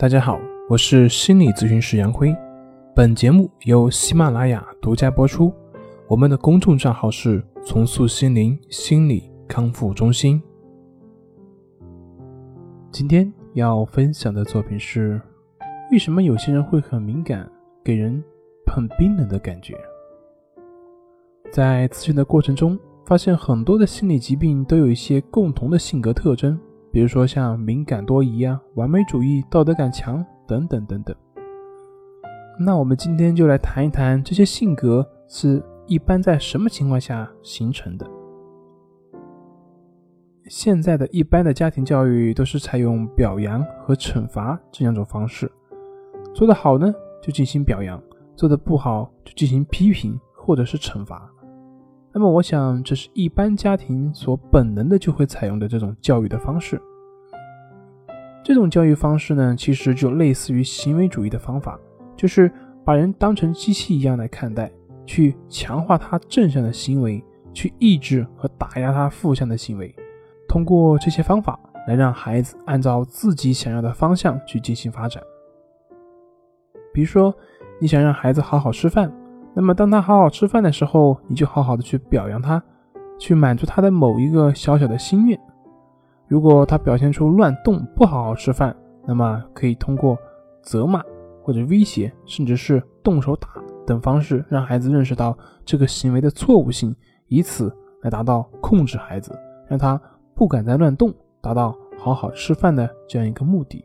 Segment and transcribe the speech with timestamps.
[0.00, 2.32] 大家好，我是心理咨询师杨辉。
[2.94, 5.52] 本节目由喜马拉雅独家播出。
[6.06, 10.40] 我们的公众账号是“重塑心灵心理康复中心”。
[12.92, 15.20] 今天要分享的作品是：
[15.90, 17.50] 为什么有些人会很敏感，
[17.82, 18.22] 给人
[18.72, 19.74] 很冰冷的感觉？
[21.50, 26.56] 在咨询的过程中，发现很多的心理疾病都有一些共同的性格特征。
[26.90, 31.14] 比如说像敏感多疑啊、完美主义、道德感强等等等等。
[32.58, 38.06] 那我们今天就来谈一谈这些性格是一般在什么情况下形成的。
[40.48, 45.50] 现在的一般的家庭教育都是采用表扬和惩罚这两种方式，
[46.34, 48.02] 做得好呢就进行表扬，
[48.34, 51.30] 做得不好就进行批评或者是惩罚。
[52.18, 56.82] 那么，我想这是一般家庭所本能的就会采用的这种教育的方式。
[58.42, 61.78] 这种教育方式呢，其实就类似于行为主义的方法，
[62.16, 62.50] 就是
[62.84, 64.68] 把人当成机器一样来看待，
[65.06, 67.22] 去强化他正向的行为，
[67.54, 69.94] 去抑制和打压他负向的行为，
[70.48, 75.22] 通过这些方法来让孩子按照自己想要的方向去进行发展。
[76.92, 77.32] 比如说，
[77.78, 79.08] 你想让孩子好好吃饭。
[79.58, 82.62] 那么，当他好好吃饭的时候，你就好好的去表扬他，
[83.18, 85.36] 去满足他的某一个小小的心愿。
[86.28, 88.72] 如果他表现出乱动、不好好吃饭，
[89.04, 90.16] 那么可以通过
[90.62, 91.02] 责骂
[91.42, 93.48] 或者威胁，甚至是动手打
[93.84, 96.94] 等方式，让孩子认识到这个行为的错误性，
[97.26, 99.36] 以此来达到控制孩子，
[99.66, 100.00] 让他
[100.36, 103.84] 不敢再乱动，达到好好吃饭的这样一个目的。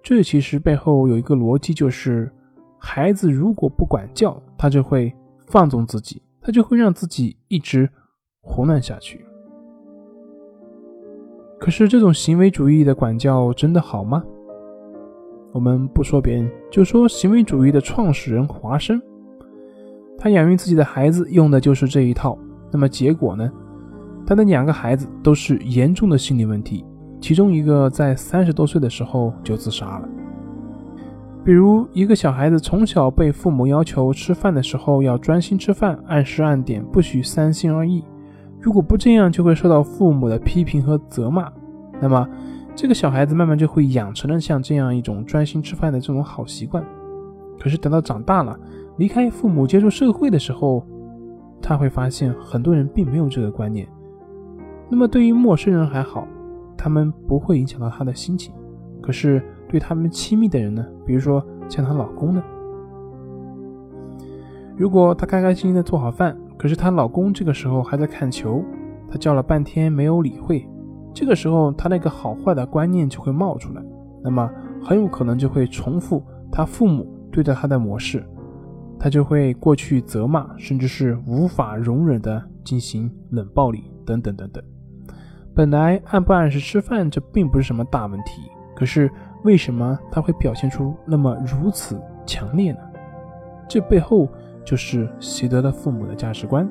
[0.00, 2.30] 这其实背后有一个逻辑，就是。
[2.82, 5.14] 孩子如果不管教，他就会
[5.46, 7.88] 放纵自己，他就会让自己一直
[8.40, 9.24] 胡乱下去。
[11.60, 14.24] 可是这种行为主义的管教真的好吗？
[15.52, 19.00] 我们不说别人，就说行为主义的创始人华生，
[20.16, 22.38] 他养育自己的孩子用的就是这一套。
[22.72, 23.50] 那么结果呢？
[24.26, 26.84] 他的两个孩子都是严重的心理问题，
[27.20, 30.08] 其中一个在三十多岁的时候就自杀了。
[31.50, 38.04] 比如，一个小孩子从小被父母要求吃饭的时候要专心吃饭，按时按点，不许三心二意。
[38.60, 41.50] 如果不这样，就会受到父母的批评和责骂。
[42.00, 42.24] 那么，
[42.76, 46.86] 这个小孩子慢慢就会养成了像这样一种专心吃饭的这种好习惯。
[47.58, 48.56] 可是等到长大了，
[48.98, 50.86] 离开父母接触社会的时候，
[51.60, 53.88] 他会发现很多人并没有这个观念。
[54.88, 56.28] 那么对于陌生人还好，
[56.76, 58.54] 他们不会影响到他的心情。
[59.02, 59.42] 可是。
[59.70, 62.42] 对他们亲密的人呢，比如说像她老公呢，
[64.76, 68.64] 如果她开开心心的做好饭，可是她老公这个时候还在看球，
[69.08, 70.68] 她叫了半天没有理会，
[71.14, 73.80] 这个时候她那个好坏的观念就会冒出来，
[74.24, 74.50] 那么
[74.82, 76.20] 很有可能就会重复
[76.50, 78.24] 她父母对待她的模式，
[78.98, 84.60] 她就会过去责骂，甚至是无法容忍的进行冷暴力等等等等。
[85.54, 88.42] 本来按不按时吃饭这并不是什么大问题，
[88.74, 89.08] 可是。
[89.42, 92.80] 为什么他会表现出那么如此强烈呢？
[93.68, 94.28] 这背后
[94.64, 96.68] 就是习得了父母的价值观，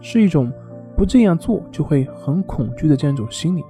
[0.00, 0.52] 是一种
[0.96, 3.64] 不这样做就会很恐惧的这样一种心理。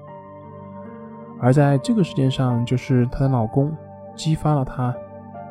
[1.38, 3.74] 而在这个事件上，就是她的老公
[4.14, 4.94] 激发了她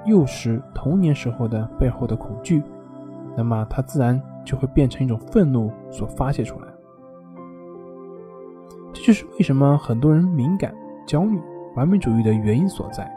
[0.05, 2.61] 幼时童年时候的背后的恐惧，
[3.35, 6.67] 那么她自然就会变成一种愤怒所发泄出来。
[8.91, 10.73] 这就是为什么很多人敏感、
[11.07, 11.39] 焦虑。
[11.75, 13.09] 完美主义的原因所在，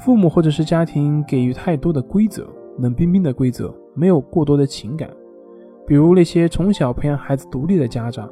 [0.00, 2.46] 父母或者是家庭给予太多的规则，
[2.78, 5.08] 冷冰冰的规则，没有过多的情感。
[5.86, 8.28] 比如那些从小培养孩子独立的家长，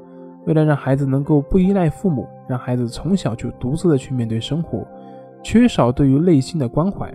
[0.47, 4.87] 为了让孩子能够不依赖父母，让孩子从小就独自的去面对生活，
[5.43, 7.13] 缺少对于内心的关怀。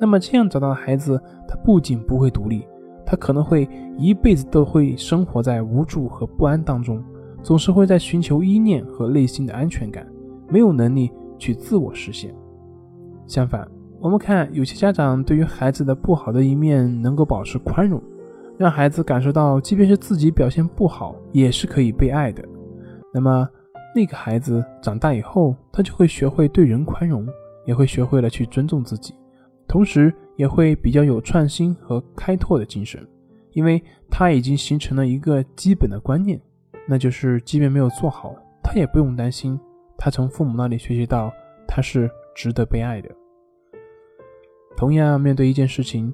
[0.00, 2.66] 那么这样长大的孩子，他不仅不会独立，
[3.04, 3.68] 他可能会
[3.98, 7.02] 一辈子都会生活在无助和不安当中，
[7.42, 10.06] 总是会在寻求依恋和内心的安全感，
[10.48, 11.10] 没有能力。
[11.42, 12.32] 去自我实现。
[13.26, 18.00] 相反，我们看有些家长对于孩子的不好的一面能够保持宽容，
[18.56, 22.44] 让孩子感受到，即便是自己表现不好，也是可以被爱的。
[23.12, 23.48] 那么，
[23.92, 27.26] 那个孩子长大以后，他就会学会对人宽容，
[27.66, 29.12] 也会学会了去尊重自己，
[29.66, 33.04] 同时也会比较有创新和开拓的精神，
[33.50, 36.40] 因为他已经形成了一个基本的观念，
[36.86, 39.58] 那就是即便没有做好，他也不用担心。
[40.04, 41.32] 他从父母那里学习到，
[41.64, 43.08] 他是值得被爱的。
[44.76, 46.12] 同样，面对一件事情，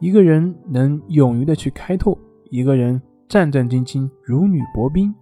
[0.00, 2.18] 一个人能勇于的去开拓，
[2.48, 2.98] 一个人
[3.28, 5.14] 战战兢兢如履薄冰，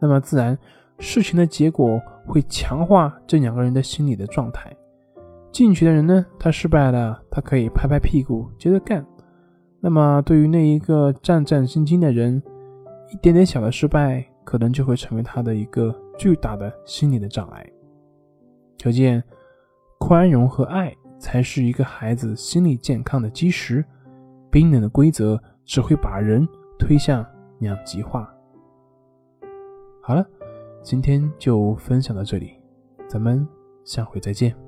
[0.00, 0.56] 那么自然
[0.98, 4.74] 事情的结果会强化这两个人的心理的状态。
[5.52, 9.04] 进取的人呢，他失败了，他可以拍拍屁股接着干。
[9.78, 12.42] 那么对于那一个战战兢兢的人，
[13.12, 17.66] 一点点小的失败，可能就会成为他的一个巨大的心理的障碍。
[18.82, 19.22] 可见，
[19.98, 23.84] 宽容和爱才是一个孩子心理健康的基石。
[24.50, 26.46] 冰冷的规则只会把人
[26.78, 27.26] 推向
[27.58, 28.32] 两极化。
[30.00, 30.24] 好了，
[30.82, 32.52] 今天就分享到这里，
[33.08, 33.46] 咱们
[33.84, 34.65] 下回再见。